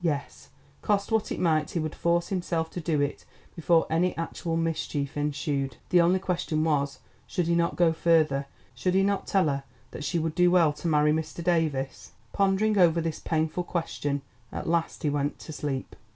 [0.03, 0.49] Yes,
[0.81, 3.23] cost what it might, he would force himself to do it
[3.55, 5.77] before any actual mischief ensued.
[5.89, 8.47] The only question was, should he not go further?
[8.73, 11.43] Should he not tell her that she would do well to marry Mr.
[11.43, 12.13] Davies?
[12.33, 15.95] Pondering over this most painful question, at last he went to sleep.